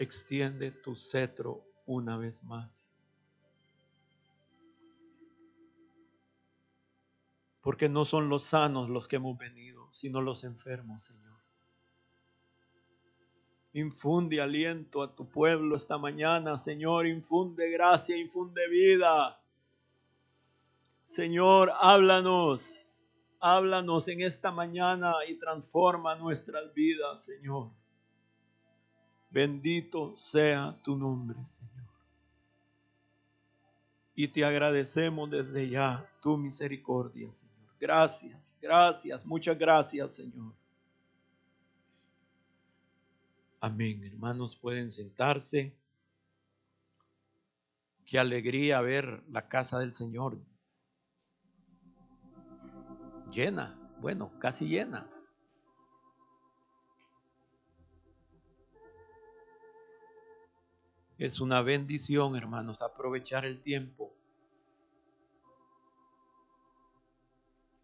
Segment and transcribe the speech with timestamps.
[0.00, 2.90] extiende tu cetro una vez más.
[7.60, 11.38] Porque no son los sanos los que hemos venido, sino los enfermos, Señor.
[13.74, 17.06] Infunde aliento a tu pueblo esta mañana, Señor.
[17.06, 19.38] Infunde gracia, infunde vida.
[21.02, 23.04] Señor, háblanos.
[23.38, 27.70] Háblanos en esta mañana y transforma nuestras vidas, Señor.
[29.30, 31.88] Bendito sea tu nombre, Señor.
[34.14, 37.74] Y te agradecemos desde ya tu misericordia, Señor.
[37.78, 40.52] Gracias, gracias, muchas gracias, Señor.
[43.60, 44.04] Amén.
[44.04, 45.74] Hermanos, pueden sentarse.
[48.04, 50.38] Qué alegría ver la casa del Señor
[53.30, 55.09] llena, bueno, casi llena.
[61.20, 64.10] Es una bendición, hermanos, aprovechar el tiempo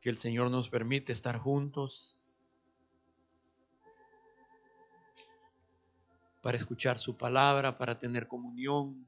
[0.00, 2.16] que el Señor nos permite estar juntos
[6.40, 9.06] para escuchar su palabra, para tener comunión,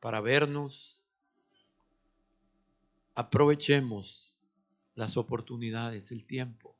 [0.00, 1.00] para vernos.
[3.14, 4.36] Aprovechemos
[4.96, 6.75] las oportunidades, el tiempo.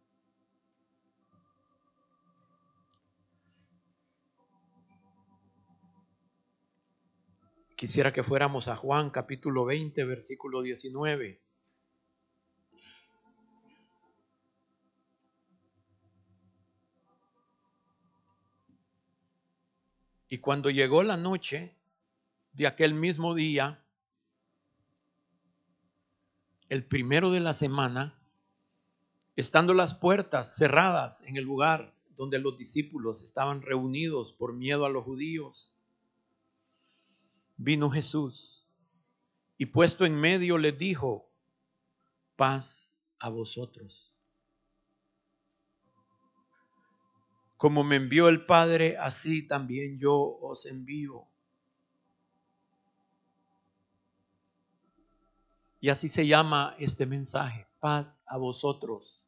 [7.76, 11.42] Quisiera que fuéramos a Juan capítulo 20, versículo 19.
[20.28, 21.76] Y cuando llegó la noche
[22.54, 23.84] de aquel mismo día,
[26.70, 28.18] el primero de la semana,
[29.36, 34.88] estando las puertas cerradas en el lugar donde los discípulos estaban reunidos por miedo a
[34.88, 35.75] los judíos,
[37.56, 38.66] vino Jesús
[39.58, 41.30] y puesto en medio les dijo,
[42.36, 44.20] paz a vosotros.
[47.56, 51.26] Como me envió el Padre, así también yo os envío.
[55.80, 59.24] Y así se llama este mensaje, paz a vosotros.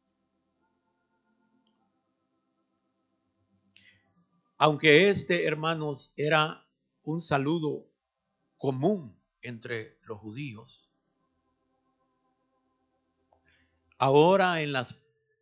[4.57, 6.67] Aunque este, hermanos, era
[7.03, 7.88] un saludo
[8.59, 10.87] común entre los judíos,
[13.97, 14.95] ahora en, las,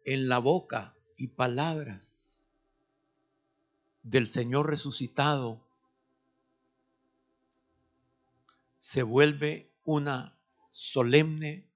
[0.06, 2.48] en la boca y palabras
[4.04, 5.68] del Señor resucitado
[8.80, 10.38] se vuelve una
[10.70, 11.68] solemne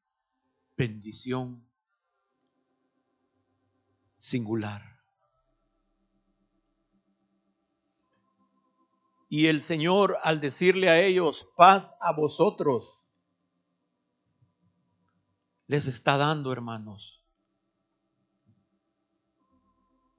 [0.77, 1.65] bendición
[4.17, 4.90] singular.
[9.33, 12.99] Y el Señor al decirle a ellos, paz a vosotros,
[15.67, 17.23] les está dando, hermanos,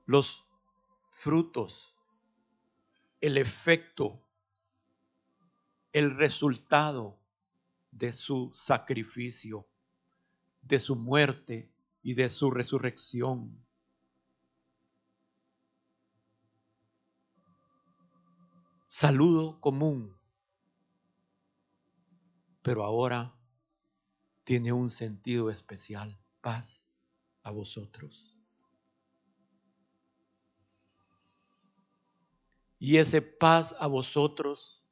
[0.07, 0.47] los
[1.11, 1.95] frutos,
[3.21, 4.25] el efecto,
[5.93, 7.21] el resultado
[7.91, 9.69] de su sacrificio,
[10.63, 11.71] de su muerte
[12.03, 13.63] y de su resurrección.
[18.95, 20.15] Saludo común,
[22.61, 23.35] pero ahora
[24.45, 26.21] tiene un sentido especial.
[26.43, 26.87] Paz
[27.43, 28.37] a vosotros.
[32.79, 34.85] Y ese paz a vosotros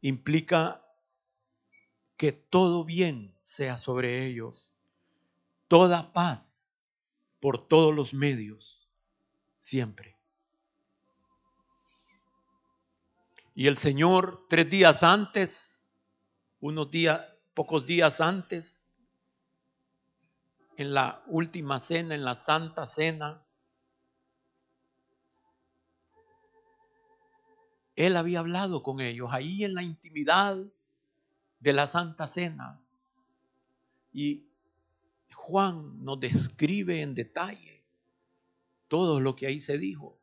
[0.00, 0.84] implica
[2.16, 4.72] que todo bien sea sobre ellos,
[5.68, 6.74] toda paz
[7.38, 8.90] por todos los medios,
[9.58, 10.17] siempre.
[13.58, 15.84] Y el Señor tres días antes,
[16.60, 18.88] unos días, pocos días antes,
[20.76, 23.44] en la última cena, en la santa cena,
[27.96, 30.56] Él había hablado con ellos ahí en la intimidad
[31.58, 32.80] de la Santa Cena.
[34.12, 34.46] Y
[35.34, 37.84] Juan nos describe en detalle
[38.86, 40.17] todo lo que ahí se dijo.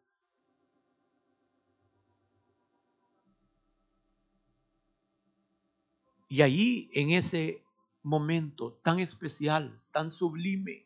[6.36, 7.64] Y ahí, en ese
[8.04, 10.86] momento tan especial, tan sublime,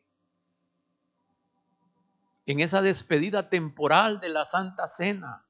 [2.46, 5.48] en esa despedida temporal de la Santa Cena,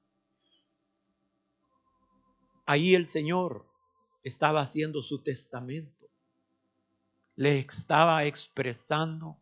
[2.66, 3.70] Ahí el Señor
[4.24, 6.08] estaba haciendo su testamento.
[7.36, 9.38] Le estaba expresando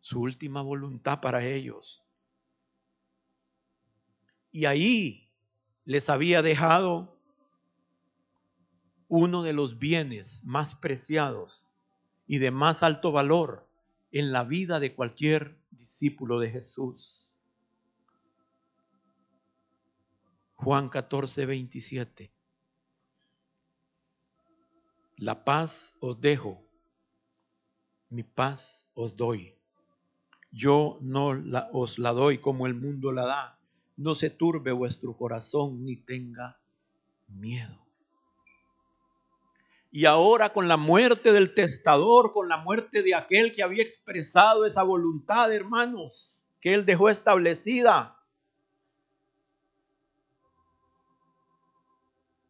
[0.00, 2.04] su última voluntad para ellos.
[4.50, 5.30] Y ahí
[5.86, 7.17] les había dejado
[9.08, 11.66] uno de los bienes más preciados
[12.26, 13.66] y de más alto valor
[14.12, 17.30] en la vida de cualquier discípulo de Jesús.
[20.56, 22.32] Juan 14, 27.
[25.16, 26.62] La paz os dejo,
[28.10, 29.54] mi paz os doy.
[30.50, 31.34] Yo no
[31.72, 33.58] os la doy como el mundo la da.
[33.96, 36.60] No se turbe vuestro corazón ni tenga
[37.26, 37.87] miedo.
[39.90, 44.66] Y ahora con la muerte del testador, con la muerte de aquel que había expresado
[44.66, 48.18] esa voluntad, hermanos, que él dejó establecida,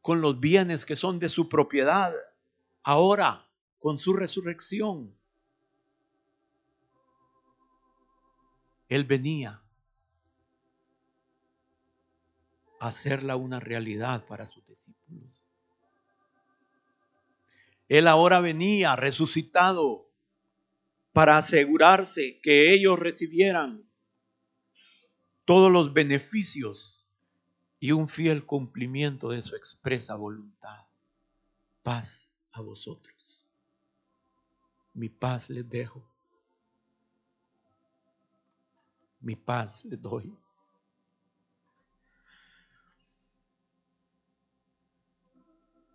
[0.01, 2.15] con los bienes que son de su propiedad,
[2.83, 3.47] ahora
[3.79, 5.15] con su resurrección,
[8.89, 9.63] Él venía
[12.81, 15.48] a hacerla una realidad para sus discípulos.
[17.89, 20.11] Él ahora venía resucitado
[21.13, 23.89] para asegurarse que ellos recibieran
[25.45, 27.09] todos los beneficios
[27.81, 30.87] y un fiel cumplimiento de su expresa voluntad.
[31.83, 33.47] Paz a vosotros.
[34.93, 36.07] Mi paz les dejo.
[39.21, 40.37] Mi paz les doy.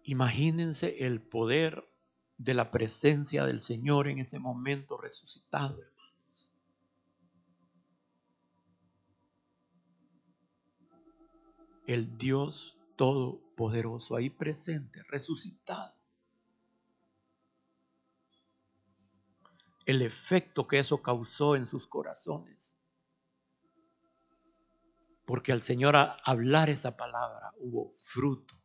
[0.04, 1.90] Imagínense el poder
[2.38, 5.82] de la presencia del Señor en ese momento resucitado,
[11.86, 15.94] El Dios Todopoderoso ahí presente, resucitado.
[19.86, 22.78] El efecto que eso causó en sus corazones.
[25.26, 28.63] Porque al Señor hablar esa palabra hubo fruto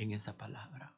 [0.00, 0.94] en esa palabra.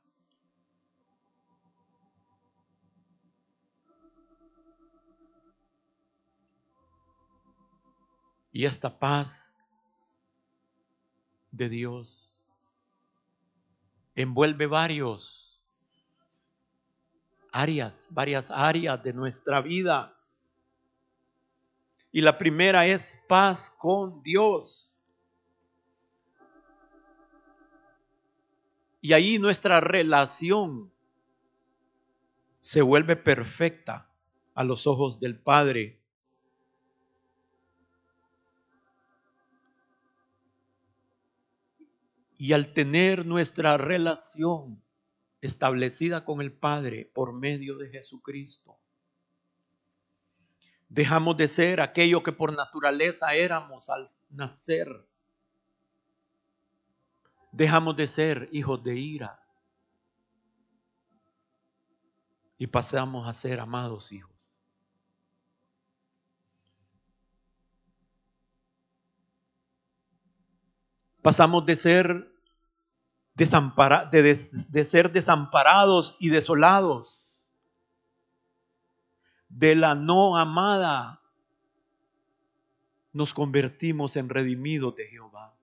[8.53, 9.57] Y esta paz
[11.51, 12.47] de Dios
[14.15, 15.61] envuelve varios
[17.51, 20.17] áreas, varias áreas de nuestra vida.
[22.13, 24.92] Y la primera es paz con Dios.
[29.05, 30.93] Y ahí nuestra relación
[32.61, 34.09] se vuelve perfecta
[34.55, 36.01] a los ojos del Padre.
[42.39, 44.81] Y al tener nuestra relación
[45.41, 48.79] establecida con el Padre por medio de Jesucristo,
[50.89, 55.05] dejamos de ser aquello que por naturaleza éramos al nacer
[57.53, 59.41] dejamos de ser hijos de ira
[62.59, 64.33] y pasamos a ser amados hijos.
[71.23, 72.33] Pasamos de ser
[73.35, 77.27] de, ser desamparados y desolados,
[79.49, 81.21] de la no amada,
[83.13, 85.55] nos convertimos en redimidos de Jehová.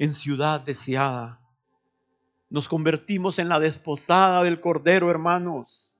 [0.00, 1.38] En ciudad deseada.
[2.48, 5.92] Nos convertimos en la desposada del Cordero, hermanos.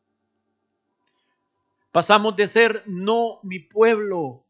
[1.93, 4.47] Pasamos de ser no mi pueblo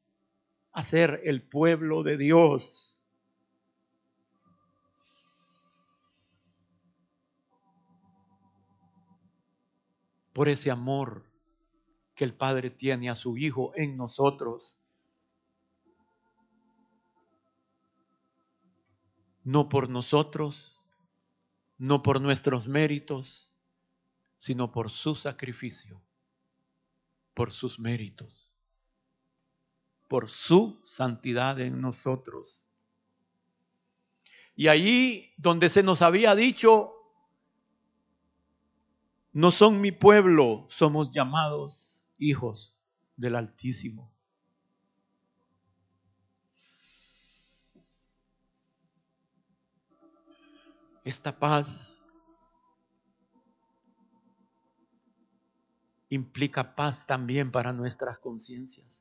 [0.70, 2.96] a ser el pueblo de Dios.
[10.32, 11.28] Por ese amor
[12.14, 14.79] que el Padre tiene a su Hijo en nosotros.
[19.44, 20.82] No por nosotros,
[21.78, 23.52] no por nuestros méritos,
[24.36, 26.02] sino por su sacrificio,
[27.34, 28.54] por sus méritos,
[30.08, 32.62] por su santidad en nosotros.
[34.54, 36.92] Y allí donde se nos había dicho,
[39.32, 42.76] no son mi pueblo, somos llamados hijos
[43.16, 44.12] del Altísimo.
[51.04, 52.02] esta paz
[56.08, 59.00] implica paz también para nuestras conciencias.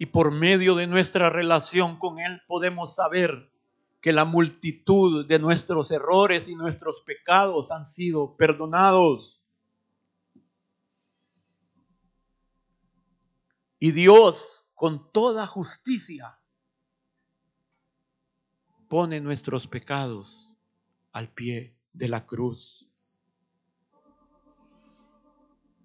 [0.00, 3.50] Y por medio de nuestra relación con Él podemos saber
[4.00, 9.42] que la multitud de nuestros errores y nuestros pecados han sido perdonados.
[13.80, 16.38] Y Dios con toda justicia,
[18.88, 20.54] pone nuestros pecados
[21.10, 22.88] al pie de la cruz.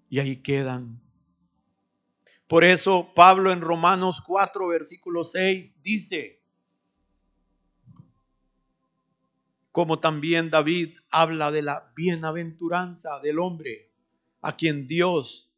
[0.08, 1.02] Y ahí quedan.
[2.46, 6.40] Por eso Pablo en Romanos 4, versículo 6 dice,
[9.72, 13.90] como también David habla de la bienaventuranza del hombre,
[14.40, 15.52] a quien Dios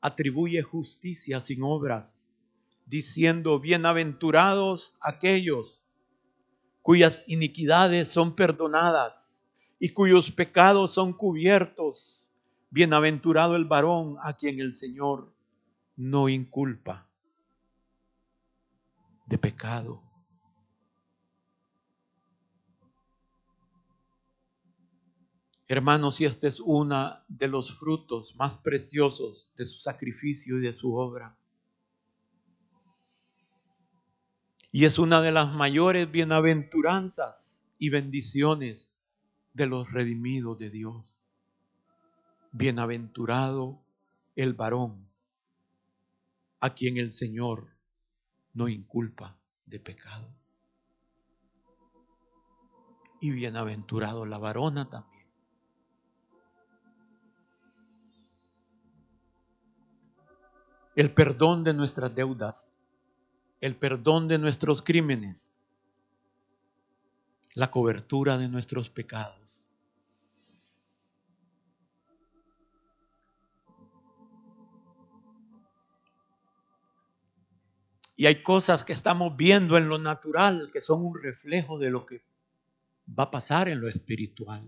[0.00, 2.25] atribuye justicia sin obras,
[2.86, 5.84] diciendo, bienaventurados aquellos
[6.82, 9.32] cuyas iniquidades son perdonadas
[9.78, 12.22] y cuyos pecados son cubiertos.
[12.70, 15.32] Bienaventurado el varón a quien el Señor
[15.96, 17.08] no inculpa
[19.26, 20.02] de pecado.
[25.68, 30.72] Hermanos, y este es uno de los frutos más preciosos de su sacrificio y de
[30.72, 31.36] su obra.
[34.76, 38.94] Y es una de las mayores bienaventuranzas y bendiciones
[39.54, 41.24] de los redimidos de Dios.
[42.52, 43.82] Bienaventurado
[44.34, 45.08] el varón
[46.60, 47.70] a quien el Señor
[48.52, 50.28] no inculpa de pecado.
[53.18, 55.26] Y bienaventurado la varona también.
[60.94, 62.75] El perdón de nuestras deudas
[63.60, 65.52] el perdón de nuestros crímenes,
[67.54, 69.46] la cobertura de nuestros pecados.
[78.16, 82.06] Y hay cosas que estamos viendo en lo natural que son un reflejo de lo
[82.06, 82.22] que
[83.06, 84.64] va a pasar en lo espiritual.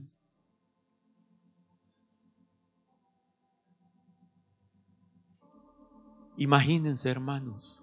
[6.37, 7.78] Imagínense, hermanos,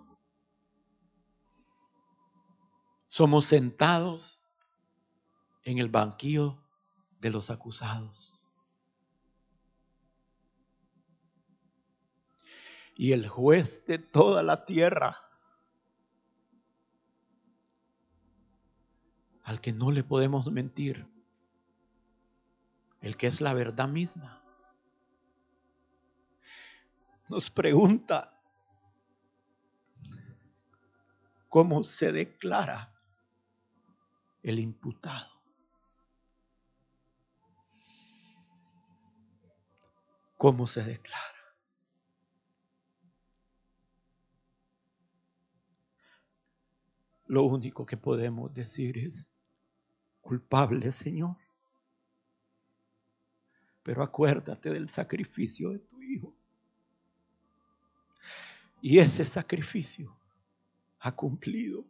[3.16, 4.44] somos sentados
[5.64, 6.62] en el banquillo
[7.22, 8.46] de los acusados.
[12.94, 15.16] Y el juez de toda la tierra,
[19.44, 21.08] al que no le podemos mentir,
[23.00, 24.44] el que es la verdad misma,
[27.30, 28.38] nos pregunta
[31.48, 32.92] cómo se declara
[34.46, 35.42] el imputado.
[40.38, 41.20] ¿Cómo se declara?
[47.26, 49.34] Lo único que podemos decir es,
[50.22, 51.38] culpable Señor,
[53.82, 56.36] pero acuérdate del sacrificio de tu Hijo.
[58.80, 60.16] Y ese sacrificio
[61.00, 61.84] ha cumplido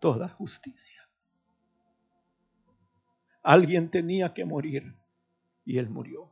[0.00, 1.09] toda justicia.
[3.42, 4.94] Alguien tenía que morir
[5.64, 6.30] y él murió.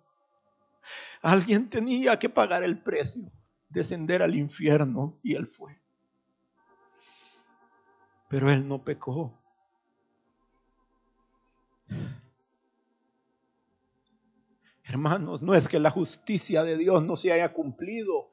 [1.22, 3.30] Alguien tenía que pagar el precio,
[3.68, 5.78] descender al infierno y él fue.
[8.28, 9.38] Pero él no pecó.
[14.84, 18.30] Hermanos, no es que la justicia de Dios no se haya cumplido,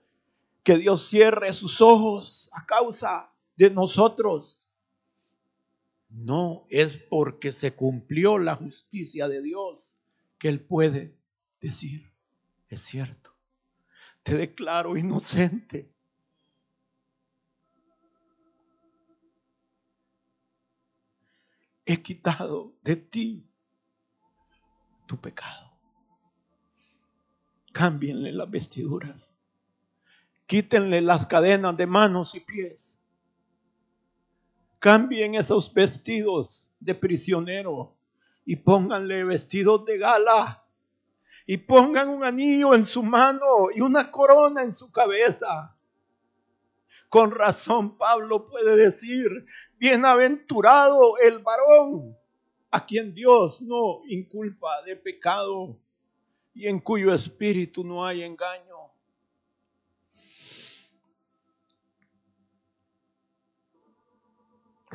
[0.63, 4.61] que Dios cierre sus ojos a causa de nosotros.
[6.15, 9.93] No es porque se cumplió la justicia de Dios
[10.37, 11.19] que Él puede
[11.59, 12.09] decir,
[12.69, 13.35] es cierto,
[14.23, 15.93] te declaro inocente.
[21.85, 23.51] He quitado de ti
[25.07, 25.77] tu pecado.
[27.73, 29.35] Cámbienle las vestiduras.
[30.45, 32.94] Quítenle las cadenas de manos y pies
[34.85, 37.97] Cambien esos vestidos de prisionero
[38.45, 40.63] y pónganle vestidos de gala.
[41.47, 45.75] Y pongan un anillo en su mano y una corona en su cabeza.
[47.09, 49.47] Con razón Pablo puede decir,
[49.79, 52.15] bienaventurado el varón
[52.69, 55.79] a quien Dios no inculpa de pecado
[56.53, 58.84] y en cuyo espíritu no hay engaño.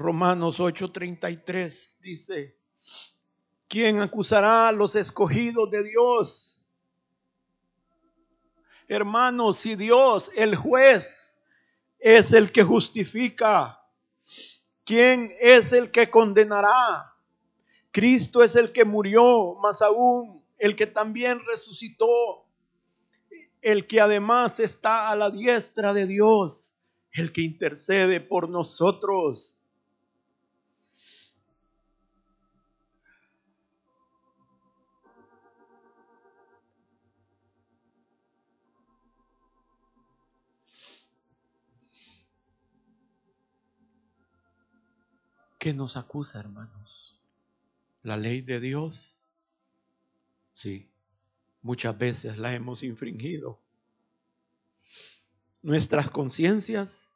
[0.01, 2.57] Romanos 8:33 dice,
[3.69, 6.59] ¿quién acusará a los escogidos de Dios?
[8.89, 11.37] Hermanos, si Dios, el juez,
[11.99, 13.79] es el que justifica,
[14.85, 17.15] ¿quién es el que condenará?
[17.91, 22.47] Cristo es el que murió, más aún el que también resucitó
[23.61, 26.73] el que además está a la diestra de Dios,
[27.13, 29.50] el que intercede por nosotros.
[45.61, 47.21] ¿Qué nos acusa, hermanos?
[48.03, 49.19] ¿La ley de Dios?
[50.55, 50.91] Sí,
[51.61, 53.61] muchas veces la hemos infringido.
[55.61, 57.13] Nuestras conciencias,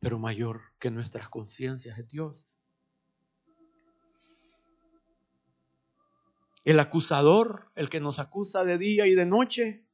[0.00, 2.48] pero mayor que nuestras conciencias es Dios.
[6.64, 9.86] El acusador, el que nos acusa de día y de noche.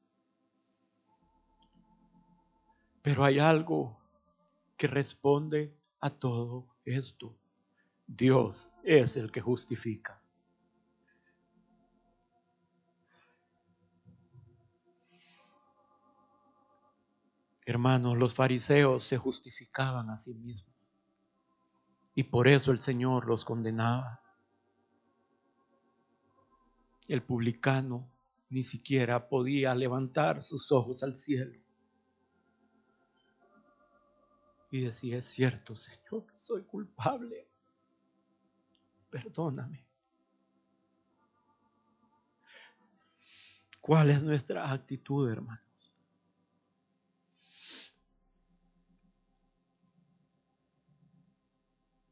[3.02, 4.00] Pero hay algo
[4.78, 7.37] que responde a todo esto.
[8.07, 10.21] Dios es el que justifica.
[17.66, 20.75] Hermanos, los fariseos se justificaban a sí mismos.
[22.14, 24.21] Y por eso el Señor los condenaba.
[27.07, 28.11] El publicano
[28.49, 31.61] ni siquiera podía levantar sus ojos al cielo
[34.71, 37.49] y decía, es cierto, Señor, soy culpable.
[39.11, 39.85] Perdóname.
[43.81, 45.65] ¿Cuál es nuestra actitud, hermanos?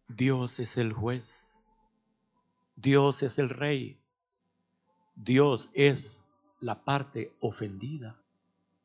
[0.09, 1.55] Dios es el juez.
[2.75, 4.01] Dios es el rey.
[5.15, 6.25] Dios es
[6.59, 8.21] la parte ofendida.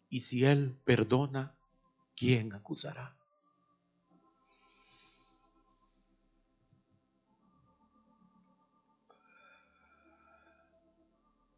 [0.09, 1.55] Y si Él perdona,
[2.15, 3.17] ¿quién acusará?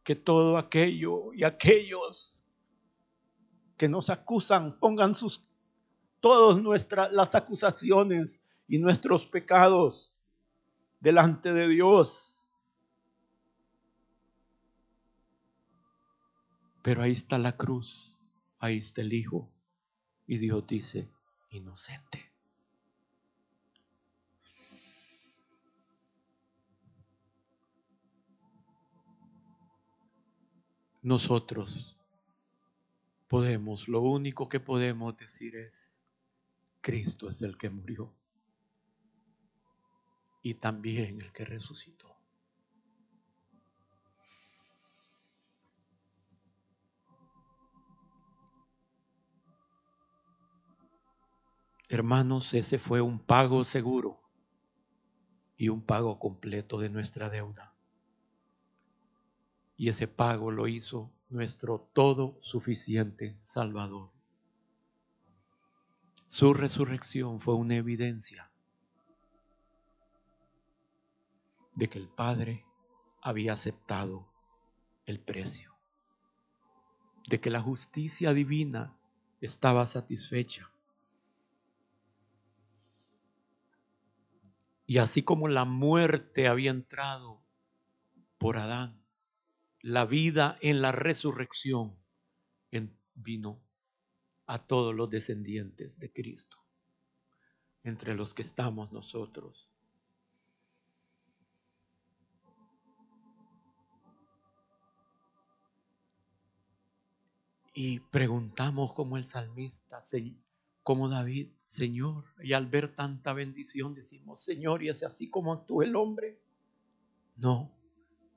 [0.05, 2.37] Que todo aquello y aquellos
[3.75, 5.43] que nos acusan pongan sus
[6.19, 10.13] todas nuestras las acusaciones y nuestros pecados
[10.99, 12.47] delante de Dios.
[16.83, 18.19] Pero ahí está la cruz,
[18.59, 19.51] ahí está el Hijo.
[20.27, 21.09] Y Dios dice,
[21.49, 22.34] inocente.
[31.05, 31.99] Nosotros
[33.27, 35.99] podemos, lo único que podemos decir es,
[36.81, 38.11] Cristo es el que murió
[40.41, 42.17] y también el que resucitó.
[51.87, 54.19] Hermanos, ese fue un pago seguro
[55.55, 57.74] y un pago completo de nuestra deuda.
[59.77, 64.11] Y ese pago lo hizo nuestro todo suficiente Salvador.
[66.25, 68.49] Su resurrección fue una evidencia
[71.75, 72.65] de que el Padre
[73.21, 74.27] había aceptado
[75.05, 75.75] el precio,
[77.27, 78.97] de que la justicia divina
[79.41, 80.71] estaba satisfecha.
[84.87, 87.41] Y así como la muerte había entrado
[88.37, 89.04] por Adán,
[89.85, 91.95] la vida en la resurrección
[93.13, 93.61] vino
[94.47, 96.57] a todos los descendientes de Cristo,
[97.83, 99.69] entre los que estamos nosotros.
[107.75, 110.03] Y preguntamos como el salmista,
[110.81, 115.85] como David, Señor, y al ver tanta bendición decimos, Señor, ¿y es así como actúa
[115.85, 116.41] el hombre?
[117.35, 117.71] No,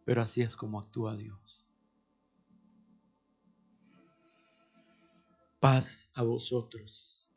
[0.08, 1.66] pero así es como actúa Dios.
[5.60, 7.28] Paz a vosotros.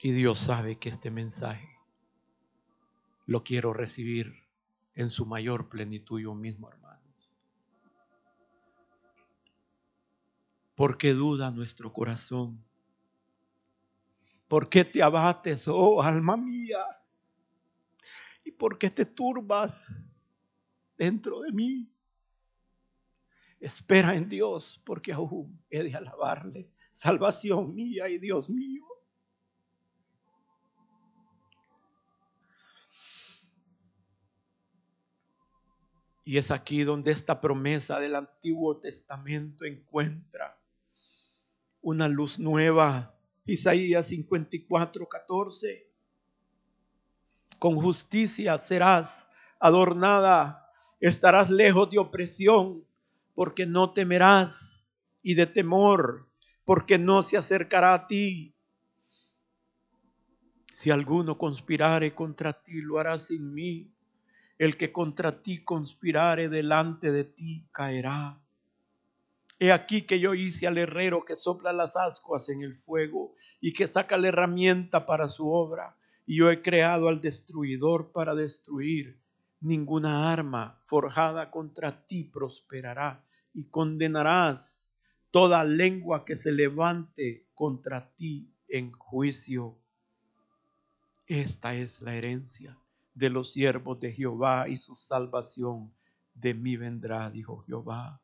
[0.00, 1.78] Y Dios sabe que este mensaje
[3.26, 4.46] lo quiero recibir
[4.94, 7.30] en su mayor plenitud yo mismo, hermanos.
[10.74, 12.64] Porque duda nuestro corazón
[14.54, 16.78] ¿Por qué te abates, oh alma mía?
[18.44, 19.92] ¿Y por qué te turbas
[20.96, 21.92] dentro de mí?
[23.58, 26.70] Espera en Dios, porque aún he de alabarle.
[26.92, 28.84] Salvación mía y Dios mío.
[36.22, 40.56] Y es aquí donde esta promesa del Antiguo Testamento encuentra
[41.80, 43.13] una luz nueva
[43.46, 45.90] Isaías 54, 14.
[47.58, 49.28] Con justicia serás
[49.60, 50.70] adornada.
[51.00, 52.86] Estarás lejos de opresión,
[53.34, 54.88] porque no temerás,
[55.22, 56.28] y de temor,
[56.64, 58.54] porque no se acercará a ti.
[60.72, 63.90] Si alguno conspirare contra ti, lo hará sin mí.
[64.58, 68.43] El que contra ti conspirare delante de ti caerá.
[69.58, 73.72] He aquí que yo hice al herrero que sopla las ascuas en el fuego y
[73.72, 75.96] que saca la herramienta para su obra.
[76.26, 79.20] Y yo he creado al destruidor para destruir.
[79.60, 84.94] Ninguna arma forjada contra ti prosperará y condenarás
[85.30, 89.76] toda lengua que se levante contra ti en juicio.
[91.26, 92.76] Esta es la herencia
[93.14, 95.92] de los siervos de Jehová y su salvación
[96.34, 98.20] de mí vendrá, dijo Jehová.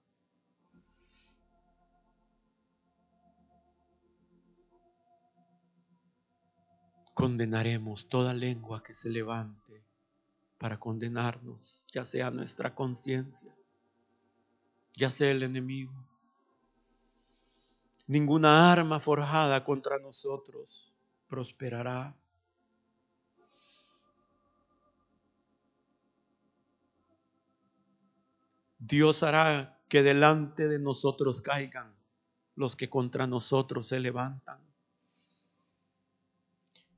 [7.21, 9.85] Condenaremos toda lengua que se levante
[10.57, 13.55] para condenarnos, ya sea nuestra conciencia,
[14.95, 15.93] ya sea el enemigo.
[18.07, 20.95] Ninguna arma forjada contra nosotros
[21.29, 22.17] prosperará.
[28.79, 31.95] Dios hará que delante de nosotros caigan
[32.57, 34.70] los que contra nosotros se levantan.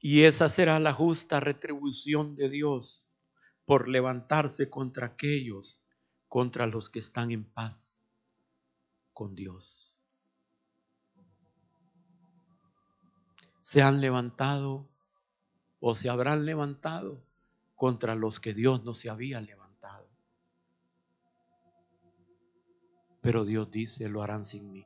[0.04, 3.06] Y esa será la justa retribución de Dios
[3.64, 5.80] por levantarse contra aquellos,
[6.26, 8.02] contra los que están en paz
[9.12, 9.96] con Dios.
[13.60, 14.88] Se han levantado
[15.78, 17.22] o se habrán levantado
[17.76, 20.08] contra los que Dios no se había levantado.
[23.20, 24.84] Pero Dios dice, lo harán sin mí.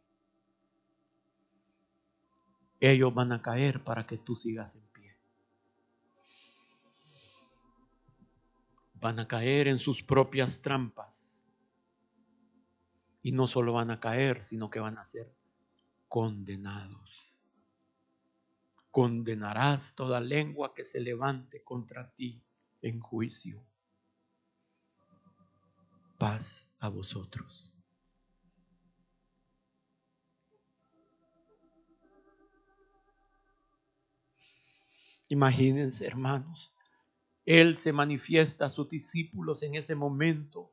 [2.80, 4.95] Ellos van a caer para que tú sigas en pie.
[9.06, 11.40] Van a caer en sus propias trampas.
[13.22, 15.32] Y no solo van a caer, sino que van a ser
[16.08, 17.38] condenados.
[18.90, 22.42] Condenarás toda lengua que se levante contra ti
[22.82, 23.64] en juicio.
[26.18, 27.72] Paz a vosotros.
[35.28, 36.75] Imagínense, hermanos,
[37.46, 40.72] Él se manifiesta a sus discípulos en ese momento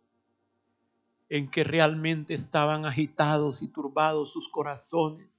[1.29, 5.29] en que realmente estaban agitados y turbados sus corazones.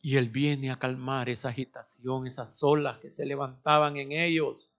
[0.00, 4.70] Y Él viene a calmar esa agitación, esas olas que se levantaban en ellos.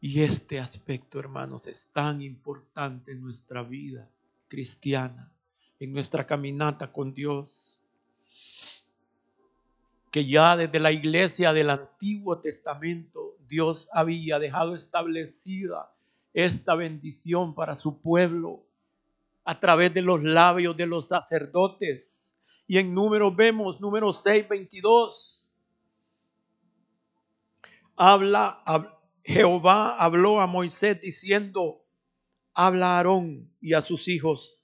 [0.00, 4.08] Y este aspecto, hermanos, es tan importante en nuestra vida
[4.48, 5.30] cristiana,
[5.78, 7.78] en nuestra caminata con Dios,
[10.10, 15.92] que ya desde la iglesia del Antiguo Testamento Dios había dejado establecida
[16.32, 18.64] esta bendición para su pueblo
[19.44, 22.34] a través de los labios de los sacerdotes.
[22.66, 25.44] Y en números vemos, número 6, 22,
[27.96, 28.99] habla, habla
[29.32, 31.84] Jehová habló a Moisés diciendo,
[32.52, 34.60] habla a Aarón y a sus hijos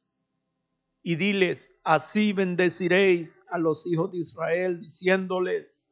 [1.08, 5.88] y diles, así bendeciréis a los hijos de Israel, diciéndoles,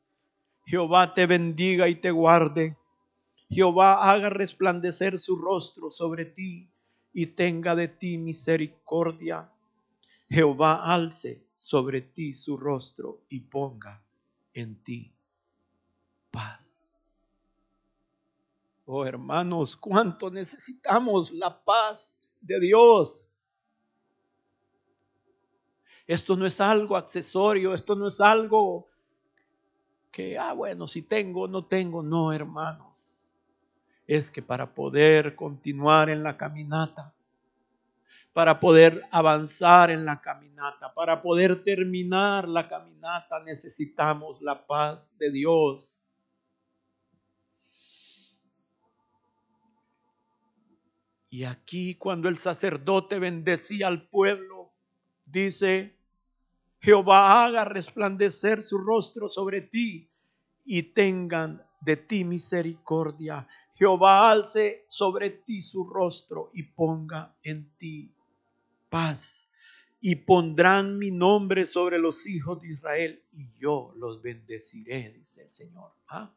[0.67, 2.77] Jehová te bendiga y te guarde.
[3.49, 6.69] Jehová haga resplandecer su rostro sobre ti
[7.13, 9.53] y tenga de ti misericordia.
[10.29, 14.05] Jehová alce sobre ti su rostro y ponga
[14.53, 15.15] en ti
[16.33, 16.74] paz.
[18.87, 23.27] Oh hermanos, cuánto necesitamos la paz de Dios.
[26.07, 28.89] Esto no es algo accesorio, esto no es algo
[30.13, 32.03] que, ah, bueno, si tengo, no tengo.
[32.03, 32.93] No, hermanos.
[34.07, 37.15] Es que para poder continuar en la caminata,
[38.35, 45.31] para poder avanzar en la caminata, para poder terminar la caminata, necesitamos la paz de
[45.31, 45.99] Dios.
[51.35, 54.71] Y aquí cuando el sacerdote bendecía al pueblo,
[55.27, 55.99] dice,
[56.79, 60.09] Jehová haga resplandecer su rostro sobre ti
[60.63, 63.49] y tengan de ti misericordia.
[63.75, 68.15] Jehová alce sobre ti su rostro y ponga en ti
[68.89, 69.51] paz.
[70.01, 75.51] Y pondrán mi nombre sobre los hijos de Israel y yo los bendeciré, dice el
[75.51, 75.91] Señor.
[76.07, 76.33] ¿Ah?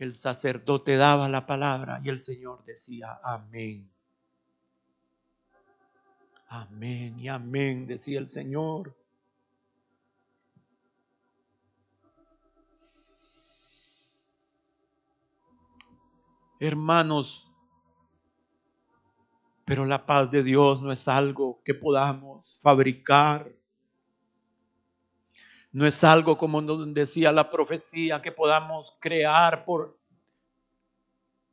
[0.00, 3.92] El sacerdote daba la palabra y el Señor decía, amén.
[6.48, 8.96] Amén y amén, decía el Señor.
[16.58, 17.46] Hermanos,
[19.66, 23.59] pero la paz de Dios no es algo que podamos fabricar.
[25.72, 30.00] No es algo como decía la profecía que podamos crear por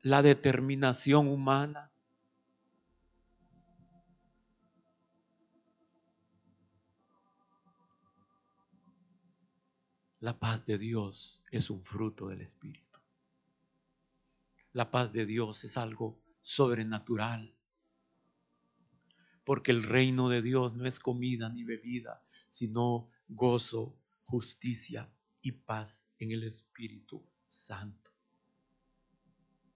[0.01, 1.91] la determinación humana.
[10.19, 12.99] La paz de Dios es un fruto del Espíritu.
[14.73, 17.53] La paz de Dios es algo sobrenatural.
[19.43, 23.95] Porque el reino de Dios no es comida ni bebida, sino gozo,
[24.27, 25.11] justicia
[25.41, 28.11] y paz en el Espíritu Santo.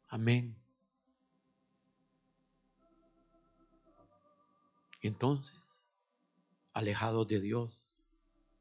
[0.09, 0.55] Amén.
[5.01, 5.87] Entonces,
[6.73, 7.93] alejados de Dios,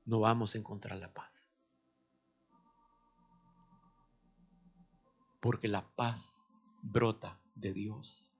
[0.04, 1.50] no vamos a encontrar la paz.
[5.40, 8.30] porque la paz brota de Dios.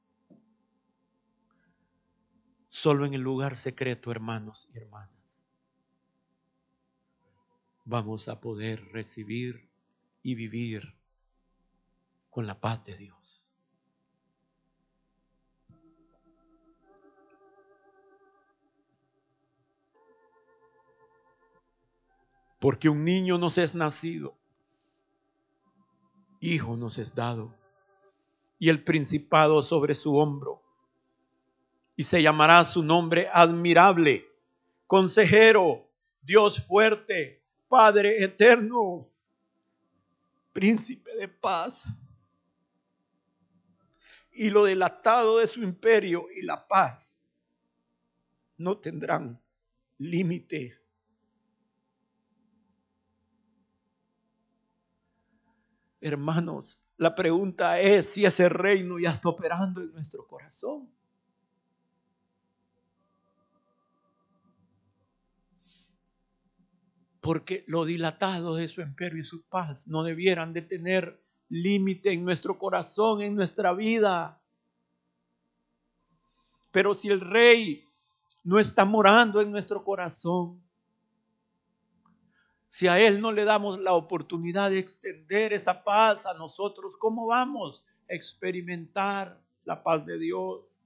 [2.69, 5.20] Solo en el lugar secreto, hermanos y hermanas,
[7.91, 9.69] vamos a poder recibir
[10.23, 10.97] y vivir
[12.31, 13.45] con la paz de Dios.
[22.59, 24.41] Porque un niño nos es nacido
[26.43, 27.55] Hijo nos es dado,
[28.59, 30.63] y el principado sobre su hombro,
[31.97, 34.27] y se llamará su nombre admirable,
[34.87, 35.87] consejero,
[36.23, 37.40] Dios fuerte,
[37.71, 39.09] Padre eterno,
[40.53, 41.85] príncipe de paz.
[44.33, 47.19] Y lo delatado de su imperio y la paz
[48.59, 49.41] no tendrán
[49.99, 50.81] límite
[56.01, 60.91] Hermanos, la pregunta es si ese reino ya está operando en nuestro corazón.
[67.21, 72.25] Porque lo dilatado de su imperio y su paz no debieran de tener límite en
[72.25, 74.41] nuestro corazón, en nuestra vida.
[76.71, 77.85] Pero si el rey
[78.45, 80.63] no está morando en nuestro corazón,
[82.71, 87.27] si a Él no le damos la oportunidad de extender esa paz a nosotros, ¿cómo
[87.27, 90.77] vamos a experimentar la paz de Dios?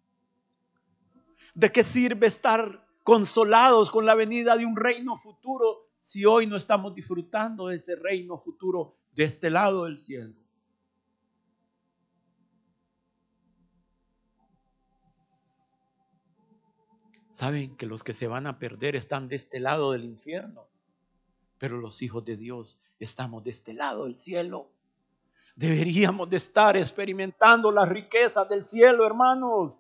[1.55, 6.57] ¿De qué sirve estar consolados con la venida de un reino futuro si hoy no
[6.57, 10.35] estamos disfrutando de ese reino futuro de este lado del cielo?
[17.33, 20.69] Saben que los que se van a perder están de este lado del infierno
[21.65, 24.71] pero los hijos de Dios estamos de este lado del cielo.
[25.57, 29.73] Deberíamos de estar experimentando las riquezas del cielo, hermanos.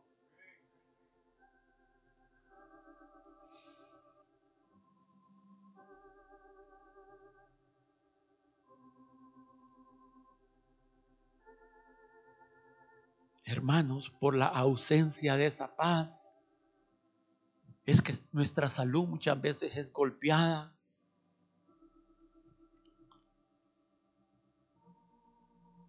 [13.44, 16.32] Hermanos, por la ausencia de esa paz,
[17.84, 20.74] es que nuestra salud muchas veces es golpeada.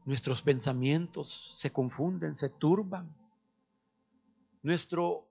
[0.04, 3.16] Nuestros pensamientos se confunden, se turban.
[4.62, 5.28] Nuestro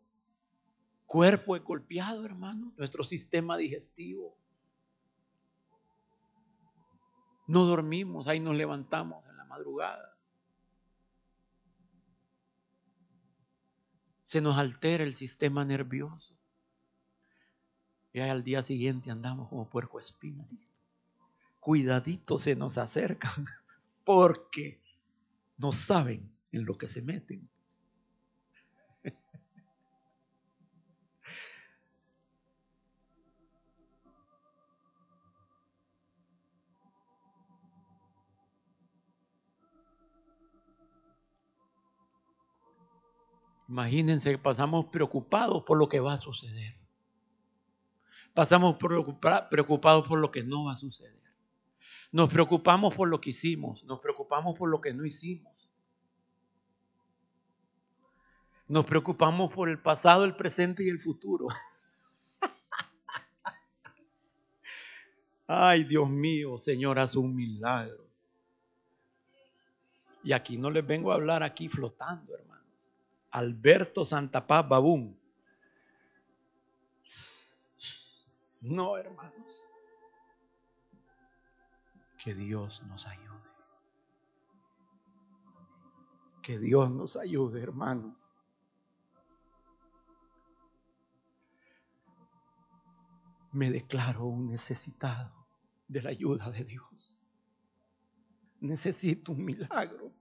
[1.07, 2.73] cuerpo es golpeado, hermano.
[2.79, 4.35] Nuestro sistema digestivo.
[7.47, 10.14] No dormimos, ahí nos levantamos en la madrugada.
[14.35, 16.35] Se nos altera el sistema nervioso.
[18.13, 20.53] Y al día siguiente andamos como puerco espinas.
[21.61, 23.47] Cuidadito se nos acercan
[24.05, 24.81] porque
[25.57, 27.49] no saben en lo que se meten.
[43.69, 46.77] Imagínense que pasamos preocupados por lo que va a suceder.
[48.35, 51.23] Pasamos preocupados por lo que no va a suceder.
[52.13, 55.53] Nos preocupamos por lo que hicimos, nos preocupamos por lo que no hicimos.
[58.67, 61.49] Nos preocupamos por el pasado, el presente y el futuro.
[65.47, 68.05] Ay, Dios mío, Señor, haz un milagro.
[70.23, 72.54] Y aquí no les vengo a hablar aquí flotando, hermanos.
[73.35, 75.19] Alberto Santapaz Babún.
[78.61, 79.67] No, hermanos.
[82.17, 83.51] Que Dios nos ayude.
[86.43, 88.15] Que Dios nos ayude, hermanos.
[93.51, 95.45] Me declaro un necesitado
[95.89, 97.19] de la ayuda de Dios.
[98.61, 100.13] Necesito un milagro.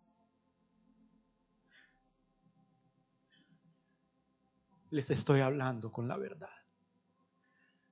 [4.94, 6.56] Les estoy hablando con la verdad.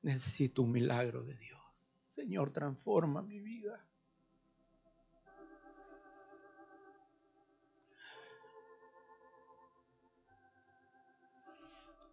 [0.04, 1.60] Necesito un milagro de Dios.
[2.12, 3.84] Señor, transforma mi vida.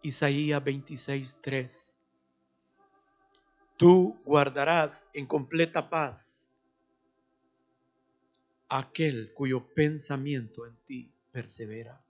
[0.01, 1.37] Isaías 26,
[3.77, 6.49] Tú guardarás en completa paz
[8.69, 12.03] aquel cuyo pensamiento en ti persevera,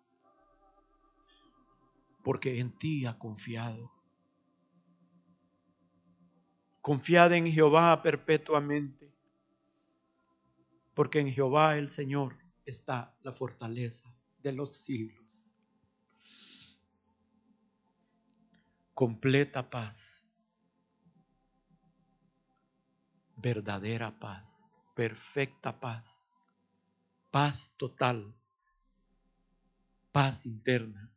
[2.30, 3.92] porque en ti ha confiado.
[6.80, 9.12] Confiad en Jehová perpetuamente,
[10.94, 12.38] porque en Jehová el Señor
[12.68, 15.26] está la fortaleza de los siglos.
[18.94, 20.24] Completa paz,
[23.38, 26.32] verdadera paz, perfecta paz,
[27.32, 28.36] paz total,
[30.12, 31.12] paz interna,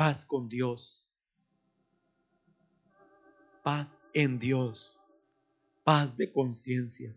[0.00, 1.10] paz con Dios,
[3.62, 4.96] paz en Dios
[5.84, 7.14] paz de conciencia,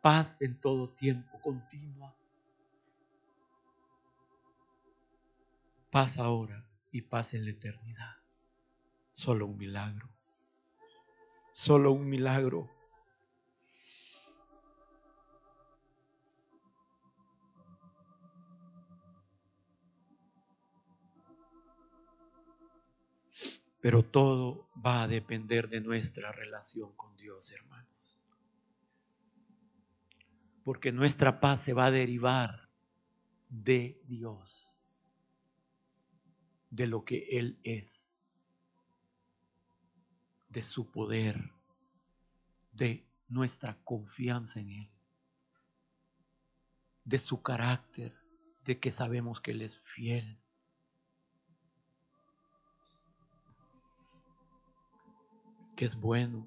[0.00, 2.12] paz en todo tiempo, continua.
[5.90, 8.16] Paz ahora y paz en la eternidad.
[9.12, 10.08] Solo un milagro.
[11.52, 12.68] Solo un milagro.
[23.84, 28.18] Pero todo va a depender de nuestra relación con Dios, hermanos.
[30.62, 32.70] Porque nuestra paz se va a derivar
[33.50, 34.70] de Dios,
[36.70, 38.16] de lo que Él es,
[40.48, 41.52] de su poder,
[42.72, 44.90] de nuestra confianza en Él,
[47.04, 48.16] de su carácter,
[48.64, 50.40] de que sabemos que Él es fiel
[55.76, 56.46] que es bueno,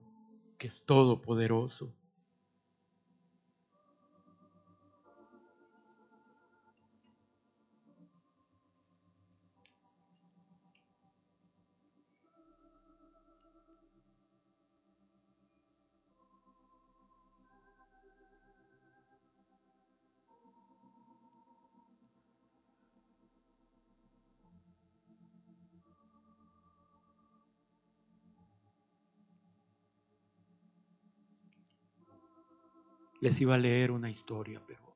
[0.57, 1.96] que es todopoderoso.
[33.19, 34.95] Les iba a leer una historia, pero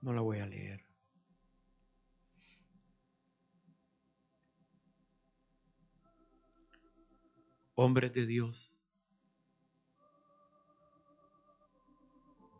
[0.00, 0.84] no la voy a leer.
[7.76, 8.78] Hombres de Dios,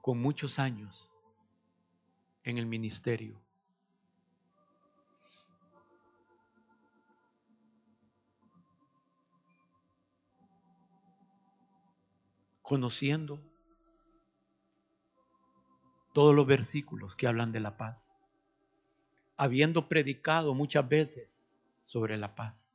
[0.00, 1.10] con muchos años
[2.42, 3.43] en el ministerio,
[12.64, 13.38] conociendo
[16.14, 18.16] todos los versículos que hablan de la paz,
[19.36, 22.74] habiendo predicado muchas veces sobre la paz,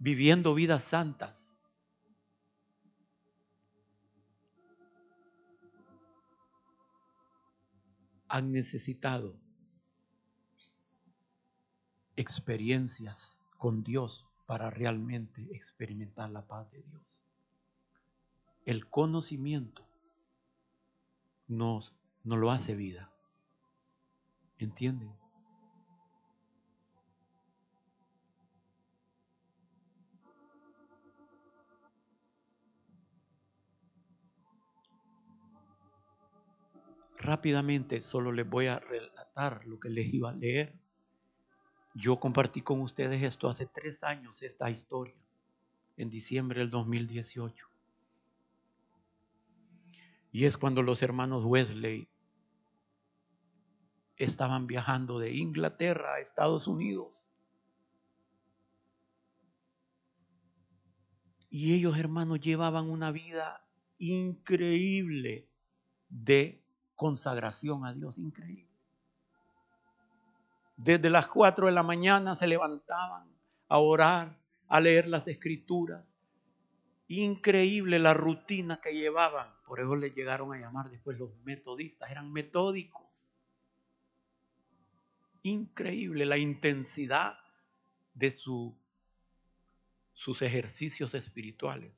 [0.00, 1.56] viviendo vidas santas,
[8.26, 9.36] han necesitado
[12.16, 17.25] experiencias con Dios para realmente experimentar la paz de Dios
[18.66, 19.86] el conocimiento
[21.46, 21.94] nos,
[22.24, 23.12] no lo hace vida.
[24.58, 25.16] ¿Entienden?
[37.18, 40.74] Rápidamente solo les voy a relatar lo que les iba a leer.
[41.94, 45.14] Yo compartí con ustedes esto hace tres años, esta historia,
[45.96, 47.75] en diciembre del 2018.
[50.36, 52.10] Y es cuando los hermanos Wesley
[54.18, 57.26] estaban viajando de Inglaterra a Estados Unidos.
[61.48, 63.66] Y ellos, hermanos, llevaban una vida
[63.96, 65.48] increíble
[66.10, 66.62] de
[66.96, 68.76] consagración a Dios, increíble.
[70.76, 73.34] Desde las 4 de la mañana se levantaban
[73.68, 76.15] a orar, a leer las escrituras.
[77.08, 79.54] Increíble la rutina que llevaban.
[79.64, 82.10] Por eso le llegaron a llamar después los metodistas.
[82.10, 83.06] Eran metódicos.
[85.42, 87.38] Increíble la intensidad
[88.14, 88.76] de su,
[90.12, 91.92] sus ejercicios espirituales.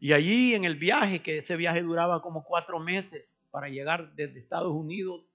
[0.00, 4.40] Y allí en el viaje, que ese viaje duraba como cuatro meses para llegar desde
[4.40, 5.31] Estados Unidos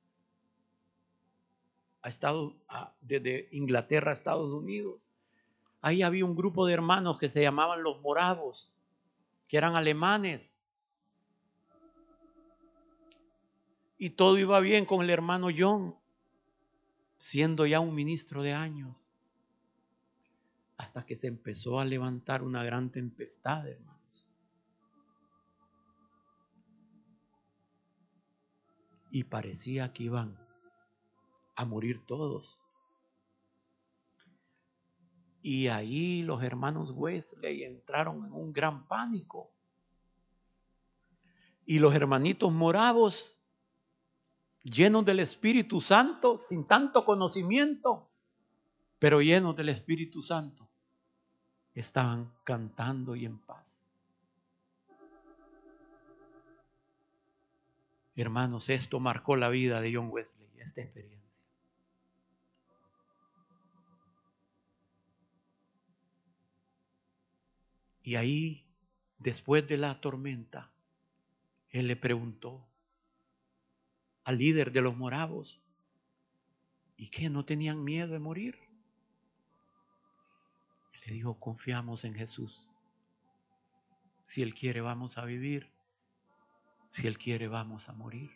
[2.08, 2.54] a Estados,
[3.02, 5.00] desde Inglaterra a Estados Unidos,
[5.82, 8.72] ahí había un grupo de hermanos que se llamaban los moravos,
[9.48, 10.58] que eran alemanes.
[13.98, 15.96] Y todo iba bien con el hermano John,
[17.18, 18.96] siendo ya un ministro de años,
[20.78, 23.98] hasta que se empezó a levantar una gran tempestad, hermano.
[29.10, 30.38] y parecía que iban
[31.58, 32.62] a morir todos.
[35.42, 39.52] Y ahí los hermanos Wesley entraron en un gran pánico.
[41.66, 43.38] Y los hermanitos moravos,
[44.64, 48.08] llenos del Espíritu Santo, sin tanto conocimiento,
[49.00, 50.70] pero llenos del Espíritu Santo,
[51.74, 53.84] estaban cantando y en paz.
[58.16, 61.27] Hermanos, esto marcó la vida de John Wesley, esta experiencia.
[68.08, 68.66] Y ahí,
[69.20, 70.72] después de la tormenta,
[71.72, 72.66] él le preguntó
[74.24, 75.62] al líder de los moravos,
[76.96, 77.30] ¿y qué?
[77.30, 78.58] ¿No tenían miedo de morir?
[81.06, 82.70] Le dijo, confiamos en Jesús.
[84.24, 85.70] Si Él quiere, vamos a vivir.
[86.92, 88.32] Si Él quiere, vamos a morir.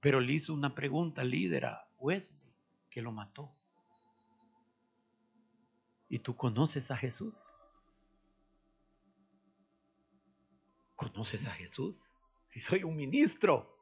[0.00, 2.52] Pero le hizo una pregunta al líder a Wesley,
[2.90, 3.50] que lo mató.
[6.10, 7.54] ¿Y tú conoces a Jesús?
[10.98, 12.12] ¿Conoces a Jesús?
[12.46, 13.72] Si soy un ministro.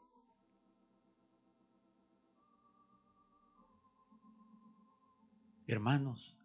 [5.67, 6.37] Hermanos,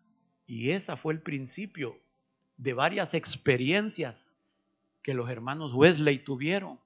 [0.47, 1.99] y ese fue el principio
[2.55, 4.33] de varias experiencias
[5.03, 6.79] que los hermanos Wesley tuvieron,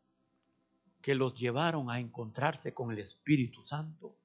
[1.03, 4.17] que los llevaron a encontrarse con el Espíritu Santo.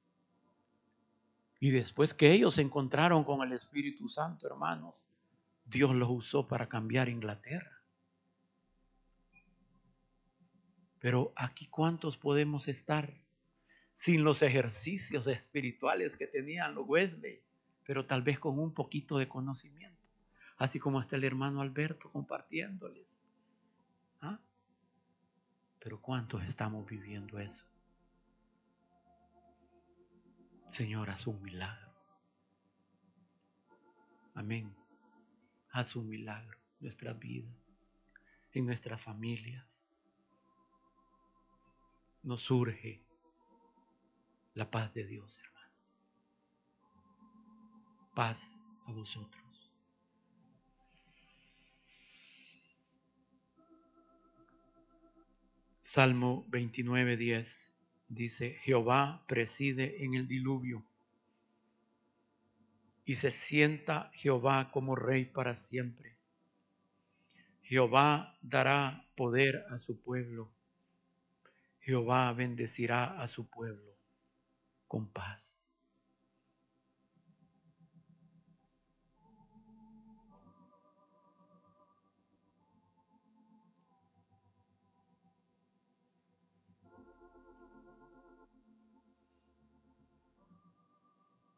[1.58, 5.06] Y después que ellos se encontraron con el Espíritu Santo, hermanos,
[5.66, 7.79] Dios los usó para cambiar Inglaterra.
[11.00, 13.12] Pero aquí cuántos podemos estar
[13.94, 17.42] sin los ejercicios espirituales que tenían los Wesley,
[17.84, 20.06] pero tal vez con un poquito de conocimiento,
[20.58, 23.18] así como está el hermano Alberto compartiéndoles.
[24.20, 24.38] ¿Ah?
[25.78, 27.64] Pero ¿cuántos estamos viviendo eso?
[30.68, 31.90] Señor, haz un milagro.
[34.34, 34.72] Amén.
[35.72, 37.50] Haz un milagro en nuestra vida,
[38.52, 39.82] en nuestras familias.
[42.22, 43.02] Nos surge
[44.54, 45.74] la paz de Dios, hermano.
[48.14, 49.40] Paz a vosotros.
[55.80, 57.74] Salmo 29, 10
[58.08, 60.84] dice, Jehová preside en el diluvio
[63.04, 66.16] y se sienta Jehová como rey para siempre.
[67.62, 70.52] Jehová dará poder a su pueblo.
[71.90, 73.98] Jehová bendecirá a su pueblo
[74.86, 75.66] con paz.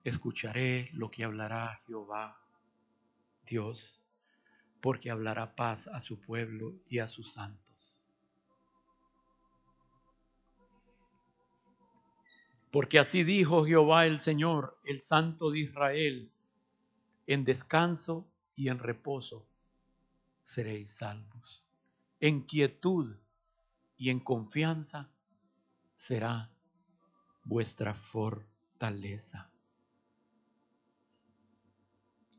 [0.02, 2.40] escucharé lo que hablará Jehová,
[3.46, 4.02] Dios,
[4.80, 7.61] porque hablará paz a su pueblo y a sus santos.
[12.72, 16.32] Porque así dijo Jehová el Señor, el Santo de Israel,
[17.26, 19.46] en descanso y en reposo
[20.42, 21.62] seréis salvos.
[22.18, 23.18] En quietud
[23.98, 25.12] y en confianza
[25.96, 26.50] será
[27.44, 29.50] vuestra fortaleza.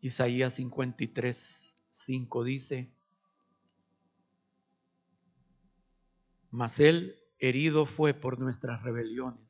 [0.02, 2.92] Isaías 53, 5 dice,
[6.50, 9.43] mas él herido fue por nuestras rebeliones,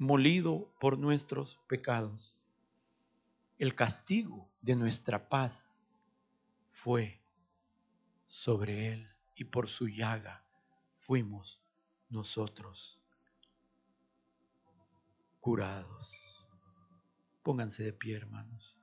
[0.00, 2.40] molido por nuestros pecados.
[3.58, 5.82] El castigo de nuestra paz
[6.70, 7.20] fue
[8.24, 10.42] sobre él y por su llaga
[10.96, 11.60] fuimos
[12.08, 12.98] nosotros
[15.38, 16.14] curados.
[17.42, 18.79] Pónganse de pie, hermanos.